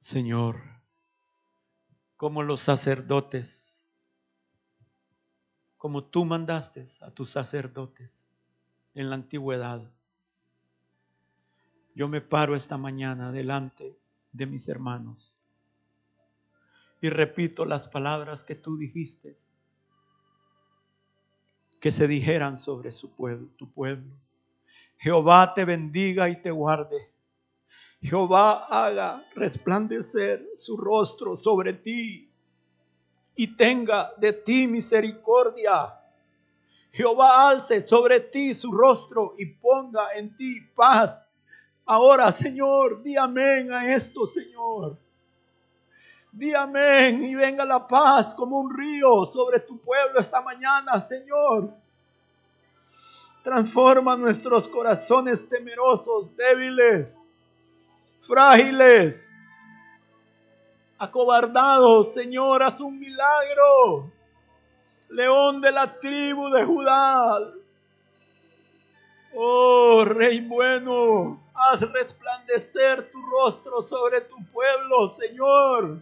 [0.00, 0.62] Señor,
[2.16, 3.84] como los sacerdotes,
[5.76, 8.26] como tú mandaste a tus sacerdotes
[8.94, 9.90] en la antigüedad.
[11.94, 13.98] Yo me paro esta mañana delante
[14.32, 15.36] de mis hermanos
[17.02, 19.36] y repito las palabras que tú dijiste
[21.78, 24.14] que se dijeran sobre su pueblo, tu pueblo.
[24.98, 27.09] Jehová te bendiga y te guarde.
[28.02, 32.30] Jehová haga resplandecer su rostro sobre ti
[33.36, 35.94] y tenga de ti misericordia.
[36.92, 41.36] Jehová alce sobre ti su rostro y ponga en ti paz.
[41.84, 44.96] Ahora, Señor, di amén a esto, Señor.
[46.32, 51.70] Di amén y venga la paz como un río sobre tu pueblo esta mañana, Señor.
[53.44, 57.20] Transforma nuestros corazones temerosos, débiles
[58.20, 59.30] frágiles,
[60.98, 62.14] acobardados.
[62.14, 64.12] Señor, haz un milagro.
[65.08, 67.40] León de la tribu de Judá.
[69.32, 76.00] Oh, Rey bueno, haz resplandecer tu rostro sobre tu pueblo, Señor.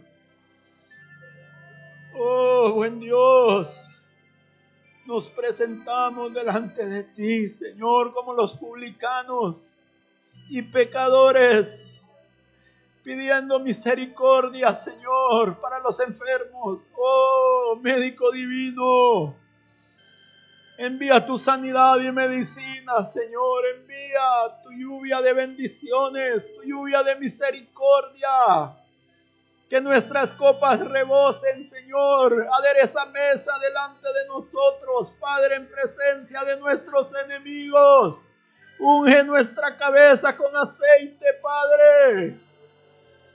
[2.15, 3.81] Oh, buen Dios,
[5.05, 9.75] nos presentamos delante de ti, Señor, como los publicanos
[10.49, 11.98] y pecadores
[13.09, 16.85] pidiendo misericordia, Señor, para los enfermos.
[16.95, 19.35] Oh, médico divino.
[20.77, 23.65] Envía tu sanidad y medicina, Señor.
[23.77, 28.77] Envía tu lluvia de bendiciones, tu lluvia de misericordia.
[29.67, 32.47] Que nuestras copas rebosen, Señor.
[32.59, 38.17] Adereza mesa delante de nosotros, Padre, en presencia de nuestros enemigos.
[38.77, 42.48] Unge nuestra cabeza con aceite, Padre.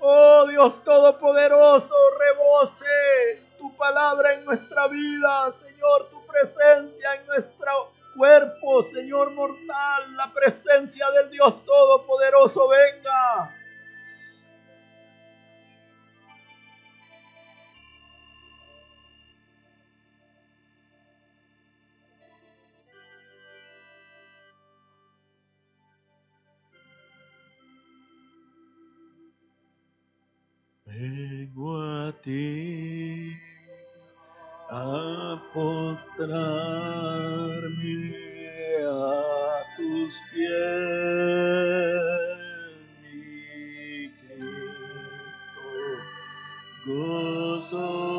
[0.07, 8.83] Oh Dios Todopoderoso, rebose tu palabra en nuestra vida, Señor, tu presencia en nuestro cuerpo,
[8.83, 13.64] Señor mortal, la presencia del Dios Todopoderoso venga.
[31.55, 33.33] Vengo a ti
[34.71, 36.35] a postrarme
[38.83, 40.51] a tus pies,
[43.03, 45.71] mi Cristo,
[46.87, 48.14] gozo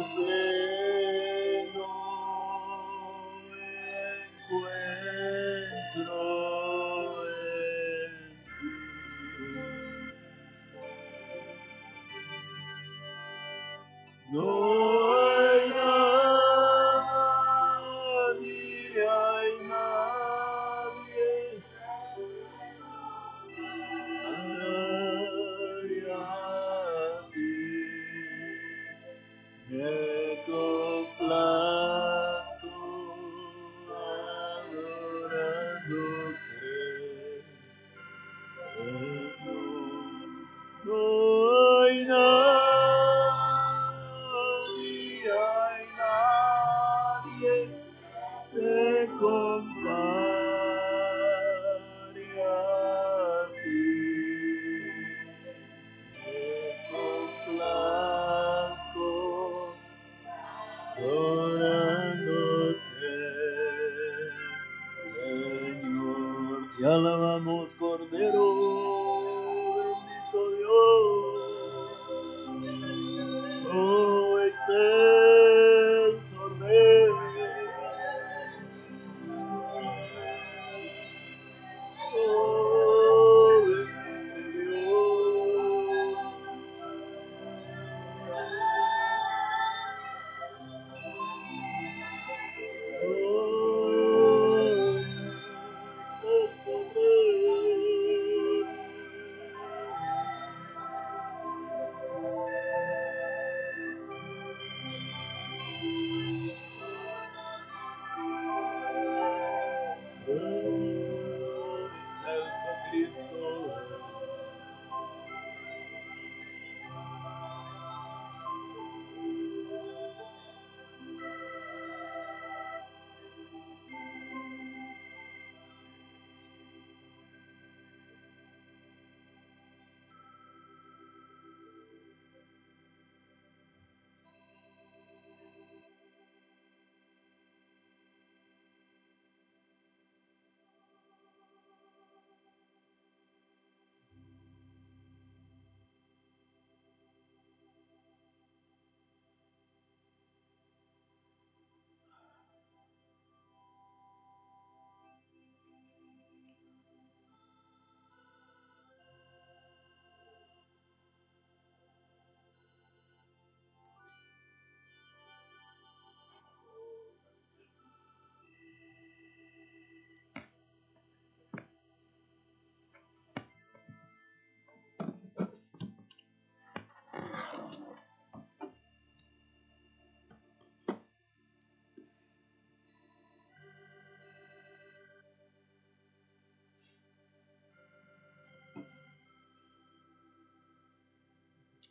[67.65, 68.54] alabamos, Cordero,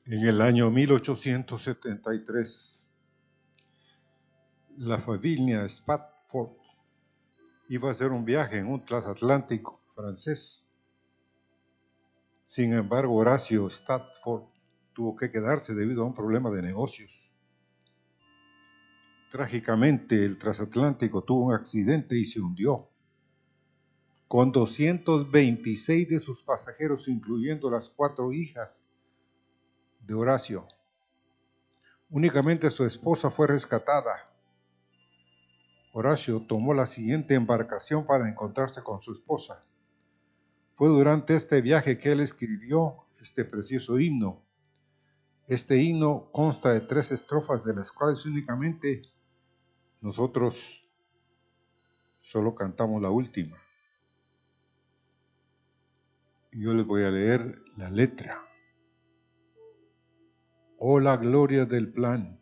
[0.07, 2.91] En el año 1873,
[4.77, 6.51] la familia Spatford
[7.71, 10.67] iba a hacer un viaje en un transatlántico francés.
[12.47, 14.43] Sin embargo, Horacio Stafford
[14.93, 17.33] tuvo que quedarse debido a un problema de negocios.
[19.33, 22.91] Trágicamente, el transatlántico tuvo un accidente y se hundió,
[24.29, 28.85] con 226 de sus pasajeros, incluyendo las cuatro hijas
[30.07, 30.69] de Horacio.
[32.11, 34.31] Únicamente su esposa fue rescatada.
[35.93, 39.63] Horacio tomó la siguiente embarcación para encontrarse con su esposa.
[40.75, 44.43] Fue durante este viaje que él escribió este precioso himno.
[45.47, 49.03] Este himno consta de tres estrofas de las cuales únicamente
[50.01, 50.85] nosotros
[52.23, 53.57] solo cantamos la última.
[56.53, 58.41] Yo les voy a leer la letra.
[60.87, 62.39] Oh, la gloria del plan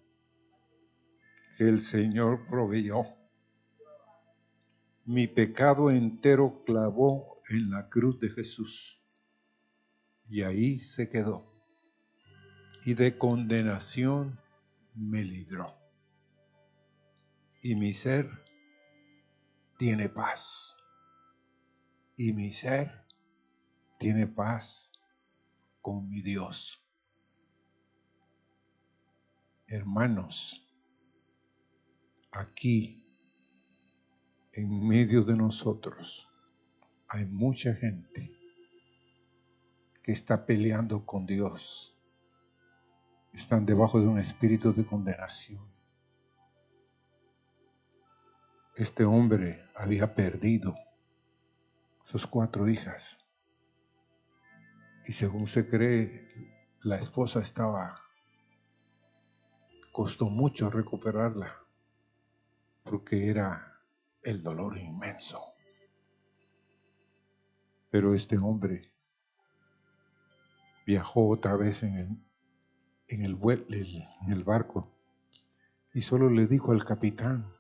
[1.57, 3.05] que el Señor proveyó.
[5.05, 9.01] Mi pecado entero clavó en la cruz de Jesús.
[10.29, 11.47] Y ahí se quedó.
[12.85, 14.41] Y de condenación
[14.93, 15.77] me libró.
[17.63, 18.29] Y mi ser
[19.79, 20.79] tiene paz.
[22.17, 23.07] Y mi ser
[24.01, 24.91] tiene paz
[25.81, 26.82] con mi Dios
[29.73, 30.63] hermanos,
[32.31, 33.07] aquí,
[34.53, 36.29] en medio de nosotros,
[37.09, 38.31] hay mucha gente
[40.03, 41.97] que está peleando con Dios.
[43.33, 45.67] Están debajo de un espíritu de condenación.
[48.77, 50.75] Este hombre había perdido
[52.05, 53.19] sus cuatro hijas.
[55.07, 56.29] Y según se cree,
[56.83, 58.02] la esposa estaba
[59.93, 61.55] Costó mucho recuperarla
[62.83, 63.79] porque era
[64.23, 65.41] el dolor inmenso.
[67.91, 68.91] Pero este hombre
[70.87, 72.09] viajó otra vez en el,
[73.09, 73.39] en el,
[74.23, 74.91] en el barco
[75.95, 77.53] y solo le dijo al capitán,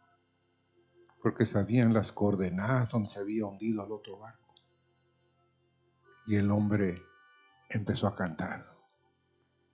[1.23, 4.55] porque sabían las coordenadas donde se había hundido al otro barco.
[6.27, 7.03] Y el hombre
[7.69, 8.75] empezó a cantar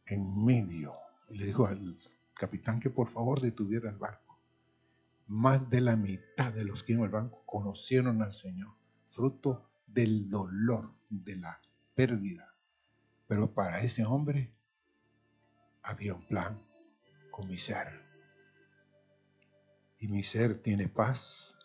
[0.06, 0.94] en medio.
[1.28, 1.98] Y le dijo al
[2.38, 4.38] capitán que por favor detuviera el barco.
[5.26, 8.74] Más de la mitad de los que iban al barco conocieron al Señor,
[9.10, 11.60] fruto del dolor, de la
[11.94, 12.54] pérdida.
[13.26, 14.54] Pero para ese hombre
[15.82, 16.58] había un plan
[17.30, 17.88] con mi ser.
[19.98, 21.58] Y mi ser tiene paz.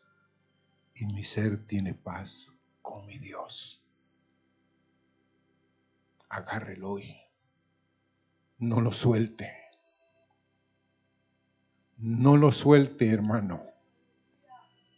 [0.95, 2.51] Y mi ser tiene paz
[2.82, 3.82] con mi Dios.
[6.30, 7.15] Agárrelo hoy.
[8.57, 9.62] No lo suelte.
[12.06, 13.64] No lo suelte, hermano.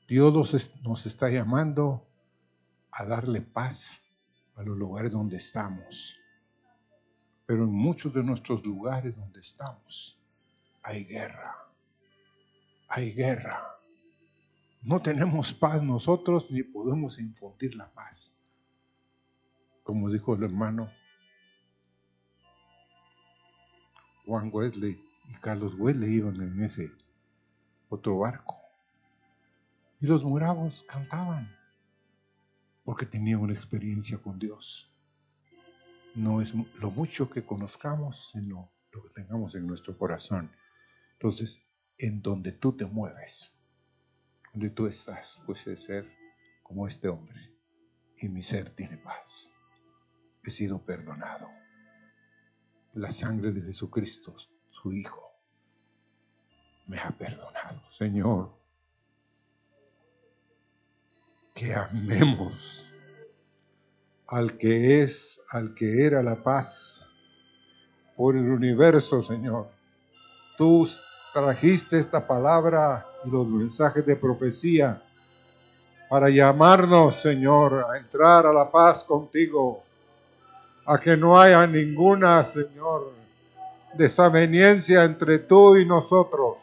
[0.07, 2.03] Dios nos está llamando
[2.89, 4.01] a darle paz
[4.55, 6.17] a los lugares donde estamos.
[7.45, 10.19] Pero en muchos de nuestros lugares donde estamos
[10.81, 11.55] hay guerra.
[12.87, 13.61] Hay guerra.
[14.81, 18.35] No tenemos paz nosotros ni podemos infundir la paz.
[19.83, 20.89] Como dijo el hermano
[24.25, 26.91] Juan Wesley, y Carlos le iban en ese
[27.89, 28.55] otro barco.
[29.99, 31.55] Y los moravos cantaban
[32.83, 34.91] porque tenían una experiencia con Dios.
[36.13, 40.51] No es lo mucho que conozcamos, sino lo que tengamos en nuestro corazón.
[41.13, 41.65] Entonces,
[41.97, 43.51] en donde tú te mueves,
[44.53, 46.09] donde tú estás, puede ser
[46.63, 47.51] como este hombre.
[48.17, 49.51] Y mi ser tiene paz.
[50.43, 51.49] He sido perdonado.
[52.93, 54.37] La sangre de Jesucristo
[54.81, 55.31] su Hijo,
[56.87, 57.81] me ha perdonado.
[57.91, 58.49] Señor,
[61.53, 62.85] que amemos
[64.27, 67.07] al que es, al que era la paz
[68.17, 69.69] por el universo, Señor.
[70.57, 70.87] Tú
[71.33, 75.01] trajiste esta palabra y los mensajes de profecía
[76.09, 79.83] para llamarnos, Señor, a entrar a la paz contigo,
[80.85, 83.24] a que no haya ninguna, Señor,
[83.97, 86.57] desaveniencia entre tú y nosotros.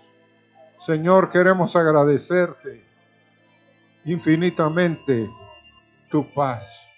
[0.79, 2.85] Señor, queremos agradecerte
[4.05, 5.31] infinitamente
[6.11, 6.91] tu paz.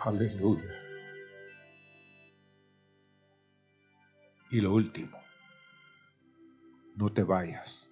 [0.00, 0.72] Aleluya.
[4.50, 5.18] Y lo último,
[6.94, 7.88] no te vayas.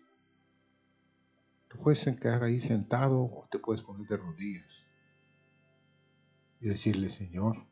[1.69, 4.87] Tú puedes quedar ahí sentado o te puedes poner de rodillas
[6.61, 7.67] y decirle, Señor,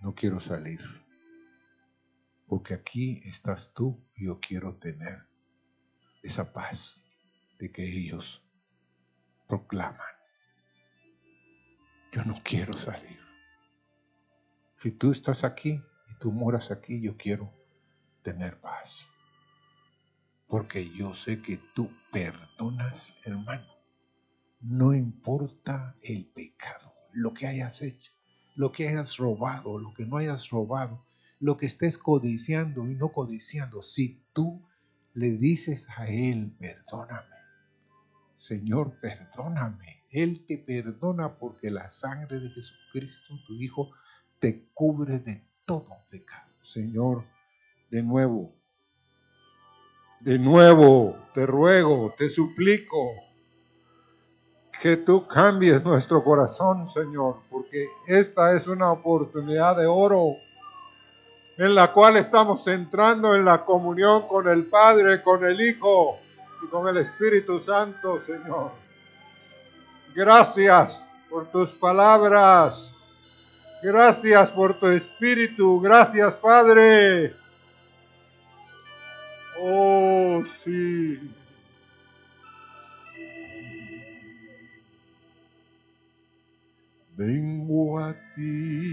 [0.00, 0.80] no quiero salir
[2.48, 5.28] Porque aquí estás tú y yo quiero tener
[6.22, 7.02] esa paz
[7.58, 8.42] de que ellos
[9.46, 10.00] proclaman.
[12.12, 13.18] Yo no quiero salir.
[14.80, 17.52] Si tú estás aquí y tú moras aquí, yo quiero
[18.22, 19.08] tener paz.
[20.46, 23.66] Porque yo sé que tú perdonas, hermano.
[24.60, 28.10] No importa el pecado, lo que hayas hecho,
[28.56, 31.07] lo que hayas robado, lo que no hayas robado,
[31.40, 33.82] lo que estés codiciando y no codiciando.
[33.82, 34.62] Si tú
[35.14, 37.36] le dices a Él, perdóname,
[38.34, 40.04] Señor, perdóname.
[40.10, 43.90] Él te perdona porque la sangre de Jesucristo, tu Hijo,
[44.38, 46.48] te cubre de todo pecado.
[46.62, 47.24] Señor,
[47.90, 48.54] de nuevo,
[50.20, 53.12] de nuevo, te ruego, te suplico
[54.80, 60.36] que tú cambies nuestro corazón, Señor, porque esta es una oportunidad de oro
[61.58, 66.20] en la cual estamos entrando en la comunión con el Padre, con el Hijo
[66.64, 68.70] y con el Espíritu Santo, Señor.
[70.14, 72.94] Gracias por tus palabras.
[73.82, 75.80] Gracias por tu Espíritu.
[75.80, 77.34] Gracias, Padre.
[79.60, 81.34] Oh, sí.
[87.16, 88.87] Vengo a ti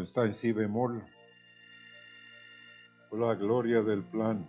[0.00, 1.04] está en si bemol,
[3.10, 4.48] por la gloria del plan.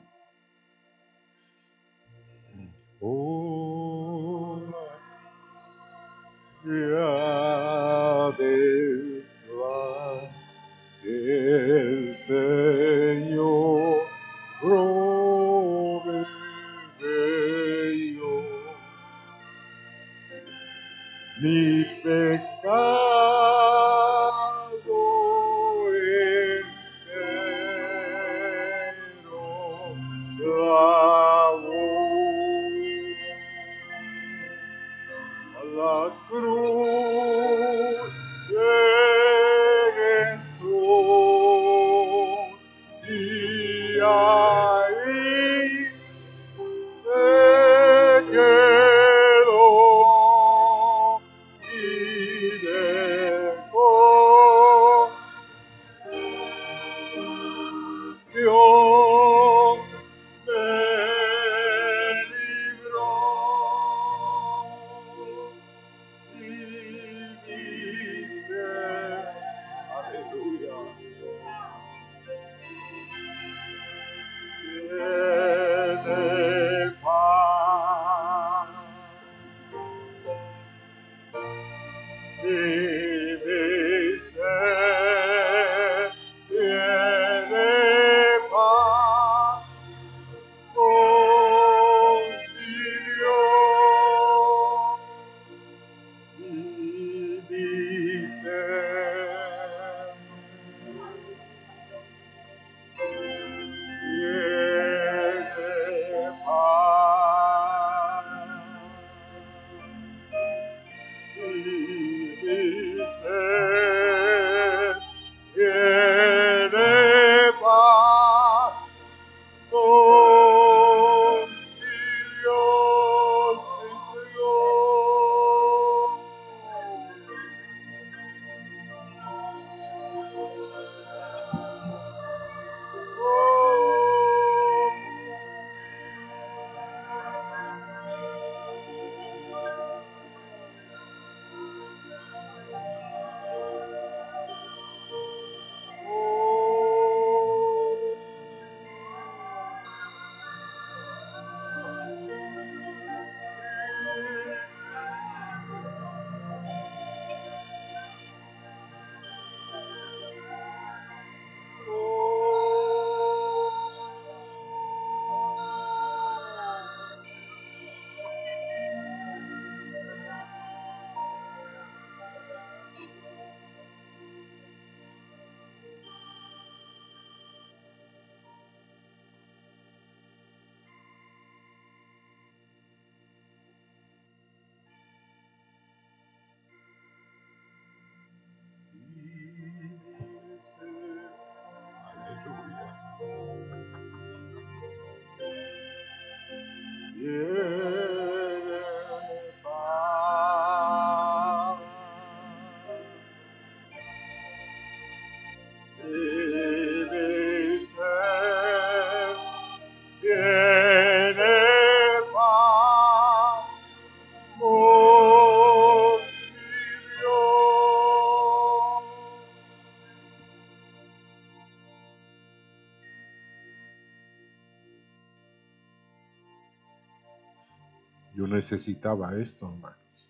[228.63, 230.29] Necesitaba esto, hermanos.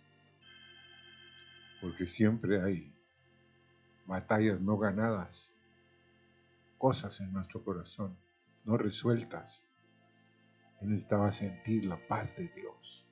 [1.80, 2.92] Porque siempre hay
[4.08, 5.54] batallas no ganadas,
[6.80, 8.18] cosas en nuestro corazón
[8.66, 9.68] no resueltas.
[10.82, 13.06] Yo necesitaba sentir la paz de Dios.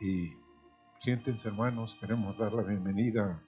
[0.00, 0.32] Y
[1.00, 3.40] siéntense, hermanos, queremos dar la bienvenida